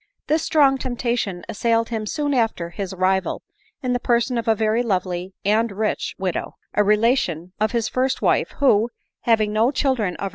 This 0.25 0.41
strong 0.41 0.79
temptation 0.79 1.43
assailed 1.47 1.89
him 1.89 2.07
soon 2.07 2.33
after 2.33 2.71
his 2.71 2.91
arri 2.91 3.21
val, 3.21 3.43
in 3.83 3.93
the 3.93 3.99
person 3.99 4.35
of 4.35 4.47
a 4.47 4.55
very 4.55 4.81
lovely 4.81 5.35
and 5.45 5.71
rich 5.71 6.15
widow, 6.17 6.55
a 6.73 6.83
relation 6.83 7.53
of 7.59 7.71
his 7.73 7.87
first 7.87 8.19
wife, 8.19 8.49
who, 8.57 8.89
having 9.25 9.53
no 9.53 9.69
children 9.69 10.15
of 10.15 10.19
her 10.19 10.19
21 10.19 10.27
^■4. 10.29 10.29